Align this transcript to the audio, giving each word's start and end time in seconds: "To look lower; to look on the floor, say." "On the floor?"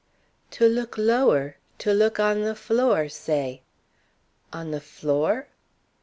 "To 0.49 0.67
look 0.67 0.97
lower; 0.97 1.57
to 1.77 1.93
look 1.93 2.19
on 2.19 2.41
the 2.41 2.55
floor, 2.55 3.07
say." 3.07 3.61
"On 4.51 4.71
the 4.71 4.81
floor?" 4.81 5.49